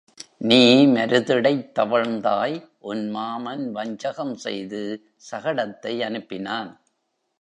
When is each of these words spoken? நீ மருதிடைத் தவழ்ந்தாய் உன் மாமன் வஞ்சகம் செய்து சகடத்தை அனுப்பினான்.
நீ 0.39 0.87
மருதிடைத் 0.87 1.71
தவழ்ந்தாய் 1.79 2.55
உன் 2.79 3.09
மாமன் 3.09 3.71
வஞ்சகம் 3.71 4.35
செய்து 4.35 4.81
சகடத்தை 5.31 5.99
அனுப்பினான். 5.99 6.71